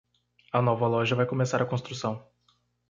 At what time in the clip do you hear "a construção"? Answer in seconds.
1.61-2.27